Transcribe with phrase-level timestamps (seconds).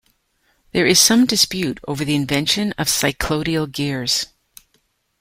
[0.71, 4.25] There is some dispute over the invention of cycloidal gears.